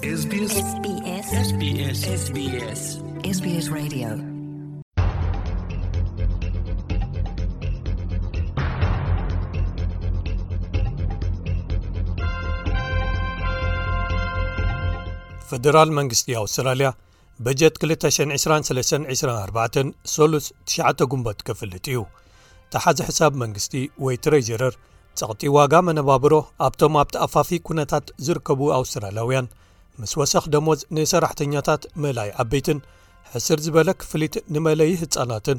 ስፈደራል 0.00 1.24
መንግስቲ 15.96 16.36
ኣውስትራልያ 16.38 16.88
በጀት 17.44 17.74
22324 17.84 19.78
3ስ9 20.14 21.06
ጉንበት 21.12 21.38
ክፍልጥ 21.50 21.84
እዩ 21.92 21.98
ታሓዚ 22.72 22.98
ሕሳብ 23.10 23.32
መንግስቲ 23.44 23.72
ወይ 24.06 24.16
ትሬጀረር 24.24 24.74
ጸቕጢ 25.20 25.42
ዋጋ 25.60 25.72
መነባብሮ 25.90 26.34
ኣብቶም 26.68 26.94
ኣብቲኣፋፊ 27.04 27.48
ኩነታት 27.68 28.06
ዝርከቡ 28.28 28.60
ኣውስትራልያውያን 28.82 29.48
ምስ 30.00 30.12
ወሰኽ 30.20 30.44
ደሞዝ 30.54 30.80
ናሰራሕተኛታት 30.96 31.82
መላይ 32.04 32.28
ዓበይትን 32.42 32.78
ሕስር 33.32 33.58
ዝበለ 33.64 33.88
ክፍሊት 34.02 34.34
ንመለዪ 34.54 34.90
ህፃናትን 35.00 35.58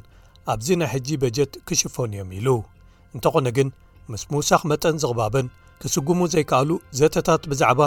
ኣብዚ 0.54 0.67
ናይ 0.81 0.90
ሕጂ 0.94 1.09
በጀት 1.23 1.52
ክሽፈን 1.67 2.14
እዮም 2.16 2.30
ኢሉ 2.38 2.48
እንተኾነ 3.16 3.48
ግን 3.58 3.70
ምስ 4.14 4.23
ምውሳኽ 4.34 4.62
መጠን 4.72 4.95
ዝቕባብን 5.04 5.48
ክስጉሙ 5.84 6.20
ዘይከኣሉ 6.34 6.70
ዘተታት 7.00 7.44
ብዛዕባ 7.52 7.81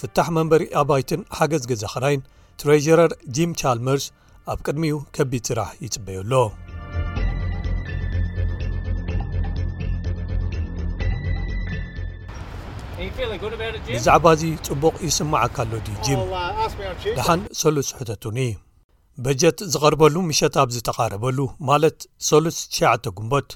ፍታሕ 0.00 0.28
መንበሪ 0.38 0.64
ኣባይትን 0.80 1.22
ሓገዝ 1.38 1.64
ገዛ 1.72 1.84
ኽራይን 1.94 2.26
ትሬጀረር 2.62 3.12
ጂም 3.36 3.52
ቻልመርስ 3.62 4.06
ኣብ 4.52 4.58
ቅድሚኡ 4.66 4.96
ከቢድ 5.18 5.44
ስራሕ 5.50 5.70
ይጽበዩኣሎ 5.84 6.32
ብዛዕባ 13.96 14.26
እዚ 14.36 14.42
ጽቡቕ 14.66 14.94
ይስማዓካኣሎ 15.08 15.74
ድ 15.86 15.90
ጅም 16.06 16.20
ድሓን 17.16 17.40
ሰሉስ 17.60 17.88
ሕተትኒ 17.98 18.38
በጀት 19.24 19.58
ዝቐርበሉ 19.72 20.14
ምሸት 20.28 20.54
ኣብ 20.62 20.68
ዝተቓረበሉ 20.74 21.38
ማለት 21.68 21.98
3ስ 22.28 22.58
ሸ 22.76 22.80
ጉንቦት 23.18 23.48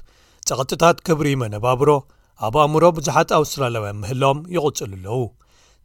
ጠቕጢታት 0.49 0.97
ክብሪ 1.07 1.27
መነባብሮ 1.41 1.89
ኣብ 2.45 2.55
ኣእምሮ 2.63 2.83
ብዙሓት 2.97 3.29
ኣውስትራልያውያን 3.39 3.99
ምህላዎም 4.03 4.39
ይቕፅሉ 4.55 4.83
ኣለዉ 5.01 5.21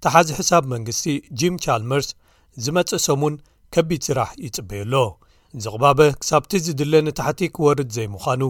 ታሓዚ 0.04 0.28
ሕሳብ 0.40 0.64
መንግስቲ 0.74 1.04
ጂም 1.40 1.54
ቻልመርስ 1.66 2.08
ዝመጽእ 2.64 3.04
ሰሙን 3.10 3.34
ከቢድ 3.76 4.02
ስራሕ 4.08 4.30
ይጽበዩኣሎ 4.46 4.94
ዚቕባበ 5.62 6.00
ሳብቲ 6.30 6.52
ዝድለኒታሕቲክ 6.66 7.54
ወርድ 7.66 7.88
ዘይምዃኑ 7.98 8.42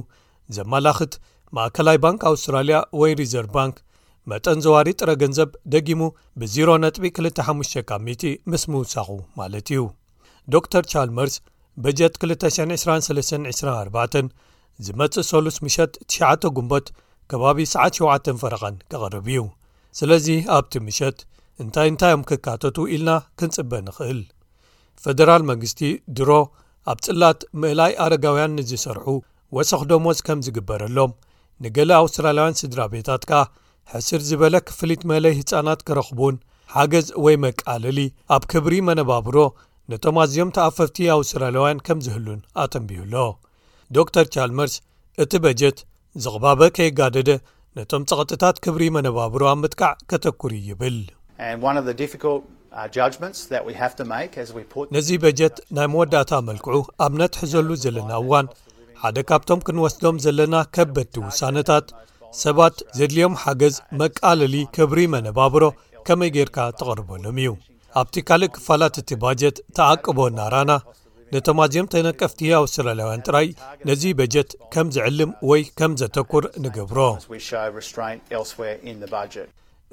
ዘመላኽት 0.59 1.13
ማእከላይ 1.57 1.99
ባንኪ 2.07 2.23
ኣውስትራልያ 2.33 2.77
ወይ 3.01 3.13
ሪዘርቭ 3.23 3.51
ባንክ 3.59 3.77
መጠን 4.31 4.59
ዘዋሪ 4.65 4.89
ጥረ 5.01 5.11
ገንዘብ 5.23 5.51
ደጊሙ 5.73 6.03
ብዚ 6.41 6.57
ነጥቢ 6.83 7.05
25 7.19 7.77
ካሚቲ 7.89 8.23
ምስ 8.51 8.63
ምውሳኹ 8.73 9.09
ማለት 9.39 9.67
እዩ 9.75 9.81
ዶ 10.55 10.57
ር 10.83 10.85
ቻልመርስ 10.93 11.35
በጀት 11.85 12.15
22324 12.31 14.29
ዝመጽእ 14.87 15.27
3ሉስ 15.31 15.57
ምሸት 15.65 15.93
9 16.17 16.53
ጉንቦት 16.59 16.87
ከባቢ 17.31 17.59
ሰት7 17.73 18.27
ፈረቐን 18.43 18.77
ኬቐርብ 18.91 19.27
እዩ 19.33 19.39
ስለዚ 19.99 20.27
ኣብቲ 20.57 20.73
ምሸት 20.87 21.19
እንታይ 21.63 21.87
እንታይ 21.93 22.13
እዮም 22.13 22.23
ክካተቱ 22.29 22.77
ኢልና 22.97 23.11
ክንጽበ 23.39 23.73
ንኽእል 23.87 24.21
ፈደራል 25.05 25.43
መንግስቲ 25.51 25.81
ድሮ 26.19 26.31
ኣብ 26.91 26.99
ጽላት 27.07 27.41
ምእላይ 27.61 27.93
ኣረጋውያን 28.05 28.53
ንዝሰርሑ 28.59 29.07
ወሰኽ 29.57 29.83
ደሞዝ 29.91 30.19
ከም 30.27 30.39
ዝግበረሎም 30.47 31.13
ንገሌ 31.65 31.91
ኣውስትራላያውያን 32.03 32.59
ስድራ 32.63 32.79
ቤታት 32.95 33.23
ካ 33.31 33.33
ሕስር 33.95 34.21
ዝበለ 34.29 34.55
ክፍሊት 34.69 35.03
መለይ 35.11 35.33
ህፃናት 35.39 35.81
ኪረኽቡን 35.87 36.35
ሓገዝ 36.75 37.07
ወይ 37.25 37.37
መቃለሊ 37.45 37.99
ኣብ 38.35 38.43
ክብሪ 38.51 38.75
መነባብሮ 38.89 39.37
ነቶም 39.91 40.17
ኣዝዮም 40.25 40.51
ተኣፈፍቲ 40.57 40.97
ኣው 41.15 41.21
ሰራላውያን 41.31 41.79
ከም 41.87 41.99
ዝህሉን 42.07 42.41
ኣተንቢዩኣሎ 42.65 43.15
ዶ 43.97 44.05
ር 44.25 44.27
ቻልመርስ 44.35 44.75
እቲ 45.23 45.33
በጀት 45.45 45.79
ዝቕባበ 46.25 46.61
ከይጋደደ 46.77 47.31
ነቶም 47.79 48.03
ጸቐጥታት 48.11 48.57
ክብሪ 48.67 48.83
መነባብሮ 48.97 49.43
ኣብ 49.53 49.59
ምጥቃዕ 49.65 49.93
ከተኵር 50.13 50.53
ይብል 50.69 50.97
uh, 51.03 51.57
ነዚ 54.97 55.09
በጀት 55.25 55.57
ናይ 55.77 55.89
መወዳእታ 55.93 56.33
መልክዑ 56.51 56.77
ኣብ 57.07 57.13
ነትሕዘሉ 57.23 57.69
ዘለና 57.85 58.11
እዋን 58.23 58.47
ሓደ 59.03 59.19
ካብቶም 59.31 59.61
ክንወስዶም 59.67 60.17
ዘለና 60.27 60.55
ከበድቲ 60.77 61.15
ውሳነታት 61.29 61.87
ሰባት 62.43 62.75
ዜድልዮም 62.97 63.35
ሓገዝ 63.43 63.77
መቃለሊ 64.01 64.55
ክብሪ 64.75 64.99
መነባብሮ 65.15 65.65
ከመይ 66.07 66.31
ጌርካ 66.37 66.57
ተቐርበሎም 66.79 67.37
እዩ 67.43 67.49
ኣብቲ 68.01 68.15
ካልእ 68.29 68.51
ክፋላት 68.57 68.97
እቲ 69.01 69.11
ባጀት 69.23 69.57
ተኣቅቦ 69.77 70.19
እናራና 70.31 70.71
ነቶምዝዮም 71.35 71.89
ተነቀፍቲ 71.95 72.41
ኣውስራላውያን 72.61 73.25
ጥራይ 73.27 73.49
ነዚ 73.89 74.03
በጀት 74.19 74.51
ከም 74.75 74.87
ዝዕልም 74.97 75.31
ወይ 75.51 75.63
ከም 75.81 75.93
ዘተኵር 76.03 76.45
ንግብሮ 76.67 76.99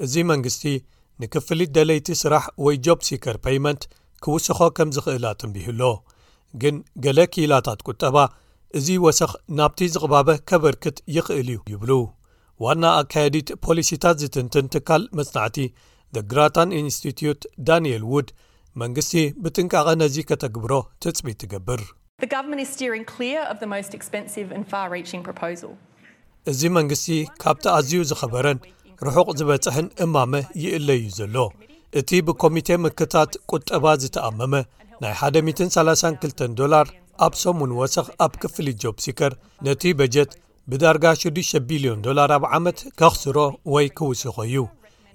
እዚ 0.08 0.14
መንግስቲ 0.32 0.64
ንክፍሊት 1.24 1.72
ደለይቲ 1.78 2.08
ስራሕ 2.24 2.44
ወይ 2.66 2.76
ጆብ 2.88 3.00
ሲከር 3.08 3.38
ፓመንት 3.46 3.84
ክውስኾ 4.26 4.60
ከም 4.80 4.90
ዝኽእልትንቢህሎ 4.98 5.82
ግን 6.64 6.76
ገለ 7.06 7.20
ክላታት 7.34 7.80
ቁጠባ 7.90 8.18
እዚ 8.78 8.88
ወስኽ 9.06 9.32
ናብቲ 9.60 9.80
ዝቕባበ 9.96 10.30
ኬበርክት 10.52 10.98
ይኽእል 11.16 11.50
እዩ 11.56 11.60
ይብሉ 11.74 11.92
ዋና 12.66 12.84
ኣካየዲት 13.00 13.50
ፖሊሲታት 13.66 14.16
ዝትንትን 14.24 14.70
ትካል 14.74 15.04
መጽናዕቲ 15.18 15.58
ዘ 16.16 16.20
ግራታን 16.32 16.70
ኢንስቲትዩት 16.80 17.42
ዳንኤል 17.68 18.04
ውድ 18.14 18.30
መንግስቲ 18.82 19.14
ብጥንቃቐ 19.44 19.88
ነዙ 20.02 20.16
ከተግብሮ 20.30 20.74
ትፅቢት 21.04 21.38
ትገብር 21.44 21.82
እዚ 26.52 26.62
መንግስቲ 26.78 27.08
ካብቲ 27.44 27.66
ኣዝዩ 27.78 27.96
ዝኸበረን 28.12 28.60
ርሑቕ 29.08 29.28
ዝበጽሕን 29.40 29.88
እማመ 30.06 30.34
ይእለ 30.64 30.90
እዩ 31.00 31.06
ዘሎ 31.20 31.36
እቲ 32.02 32.10
ብኮሚቴ 32.28 32.70
ምክታት 32.88 33.32
ቁጠባ 33.54 33.86
ዝተኣመመ 34.04 34.54
ናይ 35.04 35.14
132 35.54 36.48
ዶላር 36.62 36.88
ኣብ 37.26 37.34
ሰሙን 37.44 37.72
ወሰኽ 37.82 38.08
ኣብ 38.26 38.34
ክፍሊ 38.44 38.68
ጆብ 38.84 38.96
ሲከር 39.06 39.34
ነቲ 39.66 39.84
በጀት 40.02 40.32
ብዳርጋ 40.72 41.04
6 41.20 41.60
ቢልዮን 41.68 42.00
ዶላርብ 42.06 42.44
ዓመት 42.56 42.80
ኬኽስሮ 43.00 43.38
ወይ 43.74 43.86
ኪውስኾ 43.98 44.34
እዩ 44.48 44.56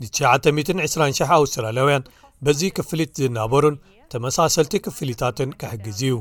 ን9200 0.05 1.19
ኣውስትራላያውያን 1.37 2.07
በዚ 2.45 2.61
ክፍሊት 2.77 3.11
ዝናበሩን 3.21 3.77
ተመሳሰልቲ 4.13 4.75
ክፍሊታትን 4.87 5.51
ኬሕግዝ 5.63 5.99
እዩ 6.07 6.15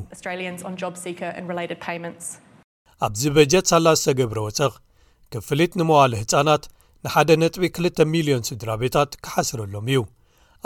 ኣብዚ 3.06 3.22
በጀት 3.36 3.64
ሳላስዝተገብረ 3.72 4.38
ወጽኽ 4.48 4.74
ክፍሊት 5.34 5.72
ንመዋለ 5.82 6.12
ህጻናት 6.22 6.66
ንሓደ 7.06 7.30
ነጥቢ 7.42 7.62
2 7.80 8.04
0ልዮን 8.10 8.44
ስድራ 8.50 8.70
ቤታት 8.84 9.14
ኪሓስረሎም 9.24 9.88
እዩ 9.92 10.02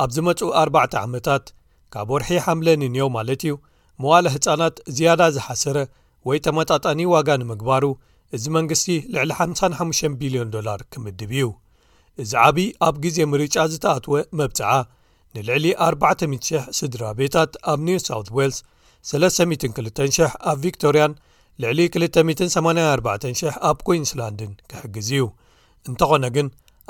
ኣብ 0.04 0.10
ዚ 0.16 0.26
መጹኡ 0.30 0.50
4ባዕተ 0.64 0.94
ዓመታት 1.06 1.46
ካብ 1.92 2.10
ወርሒ 2.16 2.32
ሓምለ 2.46 2.68
እንኤ 2.88 3.06
ማለት 3.18 3.40
እዩ 3.46 3.54
መዋለ 4.02 4.24
ህጻናት 4.34 4.76
ዝያዳ 4.96 5.22
ዝሓስረ 5.38 5.78
ወይ 6.30 6.38
ተመጣጣኒ 6.48 7.00
ዋጋ 7.14 7.30
ንምግባሩ 7.44 7.84
እዚ 8.36 8.44
መንግስቲ 8.56 8.86
ልዕሊ 9.14 9.30
55 9.42 10.06
ቢልዮን 10.20 10.48
ዶላር 10.54 10.80
ክምድብ 10.92 11.30
እዩ 11.38 11.46
እዚ 12.22 12.32
ዓብዪ 12.46 12.64
ኣብ 12.86 12.94
ግዜ 13.04 13.16
ምርጫ 13.32 13.56
ዝተኣትወ 13.72 14.12
መብጽዓ 14.40 14.70
ንልዕሊ 15.36 15.64
400,0000 15.88 16.72
ስድራ 16.78 17.02
ቤታት 17.18 17.52
ኣብ 17.72 17.80
ኒውሳውት 17.88 18.28
ዌልስ 18.36 18.58
32,000 19.10 20.38
ኣብ 20.50 20.58
ቪክቶርያን 20.64 21.14
ልዕሊ 21.64 21.78
284,00 21.98 23.52
ኣብ 23.70 23.78
ኩንስላንድን 23.88 24.52
ክሕግዝ 24.70 25.10
እዩ 25.16 25.26
እንተ 25.90 26.00
ዀነ 26.12 26.24
ግን 26.36 26.48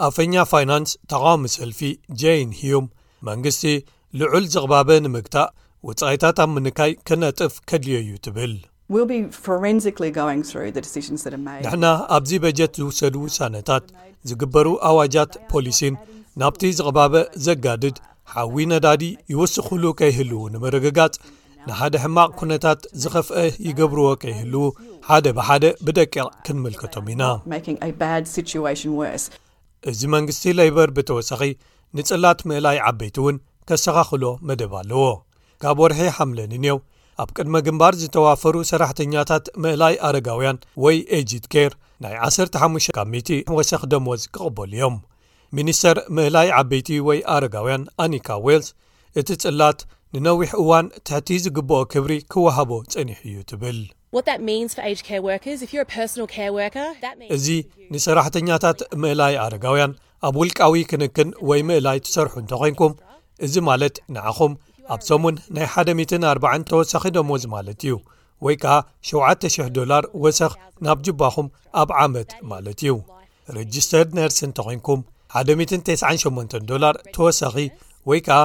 ኣፈኛ 0.08 0.34
ፋይናንስ 0.52 0.90
ተቓዋሚ 1.12 1.44
ሰልፊ 1.56 1.80
ጀን 2.22 2.50
ሂም 2.60 2.86
መንግስቲ 3.30 3.64
ልዑል 4.20 4.44
ዝቕባበ 4.54 4.88
ንምግታእ 5.04 5.52
ውጻይታት 5.90 6.38
ኣብ 6.44 6.50
ምንካይ 6.56 6.92
ክነጥፍ 7.08 7.54
ከድልዮ 7.68 7.98
ዩ 8.08 8.10
ትብል 8.26 8.52
ድሕና 11.64 11.86
ኣብዚ 12.16 12.30
በጀት 12.44 12.72
ዝውሰዱ 12.80 13.14
ውሳነታት 13.24 13.84
ዝግበሩ 14.28 14.66
ኣዋጃት 14.88 15.32
ፖሊሲን 15.52 15.94
ናብቲ 16.40 16.62
ዝቕባበ 16.78 17.14
ዘጋድድ 17.46 17.96
ሓዊ 18.34 18.54
ነዳዲ 18.72 19.02
ይወስኽሉ 19.32 19.84
ከይህልዉ 20.00 20.38
ንምርግጋጽ 20.54 21.14
ንሓደ 21.68 21.94
ሕማቕ 22.04 22.30
ኵነታት 22.44 22.80
ዝኸፍአ 23.02 23.38
ይገብርዎ 23.68 24.06
ከይህልዉ 24.22 24.60
ሓደ 25.08 25.26
ብሓደ 25.38 25.64
ብደቂቕ 25.86 26.28
ክንምልከቶም 26.46 27.06
ኢና 27.14 27.22
እዚ 29.90 30.00
መንግስቲ 30.16 30.44
ለበር 30.58 30.88
ብተወሳኺ 30.98 31.42
ንጽላት 31.98 32.38
ምእላይ 32.50 32.78
ዓበይቲ 32.90 33.16
እውን 33.22 33.36
ከሰኻኽሎ 33.68 34.24
መደብ 34.48 34.72
ኣለዎ 34.82 35.04
ካብ 35.62 35.78
ወርሒ 35.82 36.00
ሓምለኒእንው 36.18 36.78
ኣብ 37.22 37.30
ቅድሚ 37.36 37.54
ግንባር 37.66 37.94
ዝተዋፈሩ 38.00 38.54
ሰራሕተኛታት 38.70 39.44
ምእላይ 39.64 39.94
ኣረጋውያን 40.08 40.56
ወይ 40.84 40.96
ኤጅድ 41.18 41.44
ኬር 41.52 41.72
ናይ 42.04 42.14
15 42.28 42.90
ካቲወሰኺ 42.96 43.82
ደሞዝ 43.92 44.22
ክቕበሉ 44.34 44.72
እዮም 44.78 44.96
ሚኒስተር 45.58 45.98
ምእላይ 46.16 46.48
ዓበይቲ 46.58 46.88
ወይ 47.08 47.20
ኣረጋውያን 47.34 47.84
ኣኒካ 48.04 48.28
ዌልስ 48.46 48.68
እቲ 49.20 49.28
ጽላት 49.44 49.78
ንነዊሕ 50.16 50.50
እዋን 50.62 50.86
ትሕቲ 51.06 51.30
ዝግብኦ 51.44 51.78
ክብሪ 51.92 52.12
ክውሃቦ 52.34 52.70
ጸኒሕ 52.94 53.20
እዩ 53.30 53.38
ትብል 53.50 53.78
እዚ 57.38 57.48
ንሰራሕተኛታት 57.94 58.78
ምእላይ 59.04 59.34
ኣረጋውያን 59.46 59.92
ኣብ 60.26 60.34
ውልቃዊ 60.42 60.76
ክንክን 60.90 61.30
ወይ 61.48 61.60
ምእላይ 61.70 61.98
ትሰርሑ 62.06 62.32
እንተ 62.44 62.52
ዄንኩም 62.64 62.92
እዚ 63.46 63.54
ማለት 63.70 63.96
ንዓኹም 64.16 64.52
ኣብ 64.94 65.00
ሰሙን 65.08 65.36
ናይ 65.56 65.64
140 66.00 66.66
ተወሳኺ 66.70 67.02
ደሞዝ 67.16 67.44
ማለት 67.54 67.78
እዩ 67.86 67.94
ወይ 68.44 68.56
ከኣ 68.62 68.74
7,00 69.10 69.70
ዶላር 69.78 70.04
ወሰኽ 70.24 70.52
ናብ 70.86 70.98
ጅባኹም 71.06 71.46
ኣብ 71.82 71.90
ዓመት 72.04 72.30
ማለት 72.50 72.80
እዩ 72.84 72.92
ረጅስተር 73.56 74.06
ነርስ 74.18 74.38
እንተ 74.48 74.58
ኮንኩም 74.66 75.00
198 75.36 76.72
ላር 76.82 76.96
ተወሳኺ 77.16 77.54
ወይ 78.10 78.20
ከኣ 78.26 78.38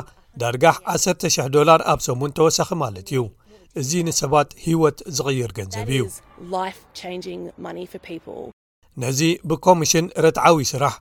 ዳርጋህ 0.43 0.77
1,00 0.95 1.51
ዶላር 1.57 1.79
ኣብ 1.93 1.99
ሰሙን 2.07 2.35
ተወሳኺ 2.39 2.69
ማለት 2.83 3.07
እዩ 3.13 3.21
እዚ 3.81 3.91
ንሰባት 4.07 4.49
ህይወት 4.65 4.97
ዝቕይር 5.17 5.51
ገንዘብ 5.59 5.87
እዩ 5.97 6.03
ነዚ 9.03 9.19
ብኮሚሽን 9.49 10.05
ረትዓዊ 10.23 10.55
ስራሕ 10.71 10.93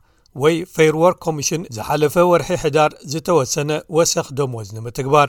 ወይ 0.43 0.57
ፌርዎርክ 0.75 1.19
ኮሚሽን 1.27 1.63
ዝሓለፈ 1.77 2.15
ወርሒ 2.31 2.49
ሕዳር 2.65 2.91
ዝተወሰነ 3.13 3.71
ወሰኽ 3.97 4.27
ደሞዝ 4.39 4.69
ንምትግባር 4.77 5.29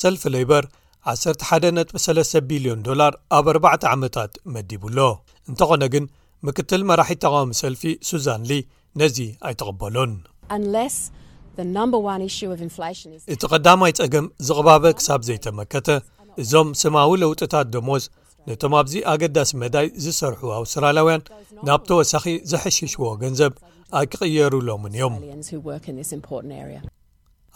ሰልፊ 0.00 0.22
ሌይበር 0.34 0.64
11.3 1.12 2.40
ቢልዮን 2.48 2.80
ዶላር 2.88 3.12
ኣብ 3.36 3.46
4 3.54 3.86
ዓመታት 3.92 4.32
መዲቡኣሎ 4.54 4.98
እንተኾነ 5.50 5.84
ግን 5.94 6.04
ምክትል 6.48 6.82
መራሒት 6.90 7.20
ተቃዋሚ 7.24 7.50
ሰልፊ 7.62 7.82
ሱዛንሊ 8.08 8.52
ነዚ 9.02 9.18
ኣይተቐበሎን 9.48 10.12
እቲ 13.34 13.42
ቐዳማይ 13.54 13.92
ጸገም 14.00 14.26
ዝቕባበ 14.48 14.84
ክሳብ 14.98 15.20
ዘይተመከተ 15.28 15.88
እዞም 16.42 16.68
ስማዊ 16.82 17.10
ለውጥታት 17.22 17.66
ደሞዝ 17.76 18.04
ነቶም 18.48 18.74
ኣብዚ 18.80 18.92
ኣገዳሲ 19.12 19.50
መዳይ 19.62 19.86
ዝሰርሑ 20.04 20.42
ኣውስትራላያውያን 20.58 21.22
ናብ 21.68 21.80
ተወሳኺ 21.88 22.24
ዘሐሽሽዎ 22.52 23.02
ገንዘብ 23.22 23.52
ኣይክቕየሩሎምን 24.00 24.94
እዮም 24.98 25.14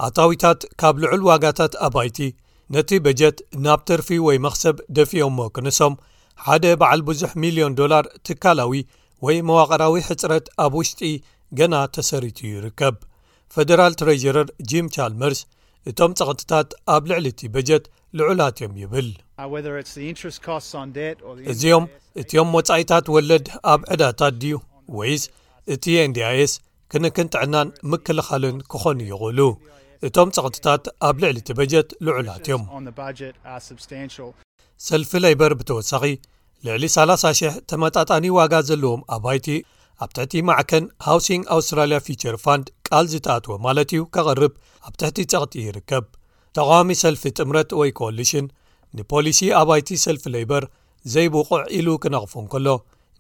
ኣታዊታት 0.06 0.60
ካብ 0.80 0.94
ልዑል 1.02 1.22
ዋጋታት 1.30 1.72
ኣባይቲ 1.88 2.18
ነቲ 2.74 2.90
በጀት 3.04 3.36
ናብ 3.64 3.80
ተርፊ 3.88 4.08
ወይ 4.26 4.36
መኽሰብ 4.48 4.76
ደፊዮሞ 4.96 5.38
ክነሶም 5.56 5.94
ሓደ 6.44 6.64
በዓል 6.80 7.00
ብዙሕ 7.08 7.30
ሚልዮን 7.42 7.76
ዶላር 7.80 8.04
ትካላዊ 8.26 8.72
ወይ 9.26 9.36
መዋቐራዊ 9.48 9.94
ሕፅረት 10.08 10.46
ኣብ 10.64 10.72
ውሽጢ 10.78 11.02
ገና 11.58 11.74
ተሰሪቱ 11.96 12.38
ይርከብ 12.54 12.96
ፈደራል 13.54 13.92
ትረጅረር 14.00 14.48
ጂም 14.70 14.86
ቻልመርስ 14.96 15.40
እቶም 15.90 16.12
ፀቕቲታት 16.20 16.70
ኣብ 16.94 17.02
ልዕሊ 17.10 17.26
እቲ 17.34 17.42
በጀት 17.54 17.84
ልዑላት 18.18 18.56
እዮም 18.60 18.74
ይብል 18.82 19.08
uh, 19.42 19.78
እዚኦም 21.52 21.84
እቲዮም 22.22 22.48
መጻኢታት 22.56 23.06
ወለድ 23.14 23.46
ኣብ 23.72 23.80
ዕዳታት 23.94 24.34
ድዩ 24.42 24.54
ወይስ 24.98 25.22
እቲ 25.74 25.84
ንdይs 26.10 26.52
ክንክን 26.92 27.28
ጥዕናን 27.34 27.68
ምክልኻልን 27.92 28.56
ክዀኑ 28.70 28.98
ይኽእሉ 29.10 29.40
እቶም 30.08 30.28
ጸቕጢታት 30.36 30.84
ኣብ 31.08 31.16
ልዕሊ 31.24 31.36
እቲ 31.42 31.50
በጀት 31.60 31.88
ልዑላት 32.06 32.44
እዮም 32.48 32.64
ሰልፊ 34.88 35.10
ለይበር 35.24 35.52
ብተወሳኺ 35.60 36.04
ልዕሊ 36.66 36.84
30,000 37.00 37.58
ተመጣጣኒ 37.70 38.24
ዋጋ 38.38 38.54
ዘለዎም 38.70 39.02
ኣባይቲ 39.16 39.46
ኣብ 40.04 40.10
ትሕቲ 40.16 40.34
ማዕከን 40.48 40.84
ሃውሲንግ 41.08 41.44
ኣውስትራልያ 41.56 41.98
ፊቸር 42.08 42.36
ፋንድ 42.44 42.66
ቃል 42.88 43.06
ዝተኣትወ 43.14 43.50
ማለት 43.66 43.90
እዩ 43.96 44.02
ኬቐርብ 44.16 44.54
ኣብ 44.88 44.94
ትሕቲ 45.02 45.18
ጸቕጢ 45.32 45.54
ይርከብ 45.64 46.04
ተቃዋሚ 46.56 46.90
ሰልፊ 47.02 47.22
ጥምረት 47.38 47.70
ወይ 47.80 47.90
ኮኣሊሽን 47.98 48.46
ንፖሊሲ 48.98 49.38
ኣባይቲ 49.60 49.88
ሰልፊ 50.06 50.24
ለይበር 50.34 50.64
ዘይብቑዕ 51.12 51.60
ኢሉ 51.78 51.88
ክነቕፉን 52.02 52.46
ከሎ 52.52 52.66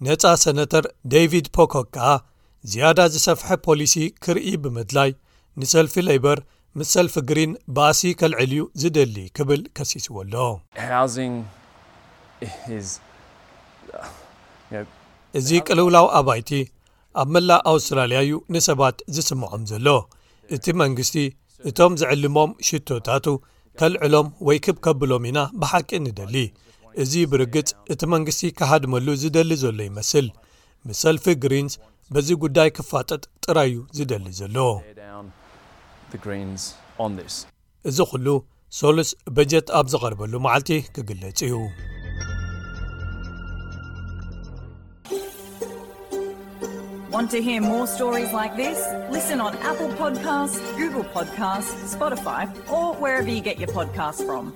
ነፃ 0.06 0.22
ሰነተር 0.44 0.84
ደቪድ 1.12 1.46
ፖኮክ 1.56 1.88
ከዓ 1.94 2.08
ዝያዳ 2.72 3.00
ዝሰፍሐ 3.14 3.48
ፖሊሲ 3.66 3.94
ክርኢ 4.24 4.46
ብምድላይ 4.64 5.10
ንሰልፊ 5.62 5.94
ለይበር 6.08 6.38
ምስ 6.78 6.88
ሰልፊ 6.96 7.14
ግሪን 7.30 7.50
ባእሲ 7.76 8.00
ከልዕል 8.20 8.48
እዩ 8.54 8.62
ዝደሊ 8.82 9.16
ክብል 9.36 9.60
ከሲስዎ 9.76 10.14
ኣሎ 10.22 10.34
uh, 10.44 10.92
እዚ 15.38 15.48
ቅልውላዊ 15.68 16.06
ኣባይቲ 16.18 16.50
ኣብ 17.20 17.28
መላእ 17.34 17.60
ኣውስትራልያ 17.72 18.18
እዩ 18.26 18.34
ንሰባት 18.54 18.96
ዝስምዖም 19.14 19.62
ዘሎ 19.70 19.88
እቲ 20.54 20.64
መንግስቲ 20.82 21.16
እቶም 21.70 21.92
ዝዕልሞም 22.00 22.50
ሽቶታቱ 22.68 23.26
ከልዕሎም 23.80 24.28
ወይ 24.46 24.58
ክብከብሎም 24.64 25.24
ኢና 25.30 25.38
ብሓቂ 25.60 25.90
ንደሊ 26.06 26.36
እዚ 27.02 27.12
ብርግጽ 27.30 27.70
እቲ 27.92 28.02
መንግስቲ 28.14 28.42
ከሃድመሉ 28.58 29.06
ዝደሊ 29.22 29.50
ዘሎ 29.62 29.78
ይመስል 29.88 30.26
ምስ 30.88 30.98
ሰልፊ 31.04 31.24
ግሪንስ 31.44 31.74
በዚ 32.14 32.28
ጉዳይ 32.44 32.70
ክፋጠጥ 32.78 33.22
ጥራይዩ 33.46 33.78
ዝደሊ 33.98 34.26
ዘሎ 34.40 34.56
እዚ 37.90 37.98
ኹሉ 38.12 38.26
ሰሉስ 38.80 39.08
በጀት 39.36 39.66
ኣብ 39.80 39.86
ዝቐርበሉ 39.94 40.32
መዓልቲ 40.46 40.70
ክግለጽ 40.94 41.38
እዩ 41.48 41.54
want 47.14 47.30
to 47.30 47.40
hear 47.40 47.60
more 47.62 47.86
stories 47.86 48.32
like 48.32 48.56
this 48.56 48.76
listen 49.08 49.40
on 49.40 49.56
apple 49.58 49.86
podcasts 49.90 50.58
google 50.76 51.04
podcast 51.04 51.62
spotify 51.96 52.42
or 52.68 52.92
wherever 52.96 53.28
you 53.30 53.40
get 53.40 53.56
your 53.56 53.68
podcast 53.68 54.26
from 54.26 54.52